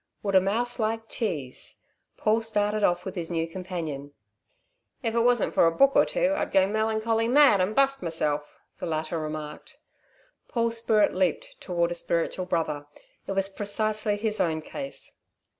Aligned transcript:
Would 0.23 0.33
a 0.33 0.41
mouse 0.41 0.79
like 0.79 1.09
cheese? 1.09 1.77
Paul 2.17 2.41
started 2.41 2.81
off 2.83 3.05
with 3.05 3.13
his 3.13 3.29
new 3.29 3.47
companion. 3.47 4.13
"If 5.03 5.13
it 5.13 5.19
wasn't 5.19 5.53
for 5.53 5.67
a 5.67 5.71
book 5.71 5.95
or 5.95 6.07
two, 6.07 6.33
I'd 6.35 6.49
go 6.49 6.65
melancholy 6.65 7.27
mad 7.27 7.61
and 7.61 7.75
bust 7.75 8.01
myself," 8.01 8.61
the 8.79 8.87
latter 8.87 9.19
remarked. 9.19 9.77
Paul's 10.47 10.77
spirit 10.79 11.13
leaped 11.13 11.57
toward 11.61 11.91
a 11.91 11.93
spiritual 11.93 12.47
brother. 12.47 12.87
It 13.27 13.33
was 13.33 13.47
precisely 13.47 14.17
his 14.17 14.39
own 14.41 14.63
case. 14.63 15.11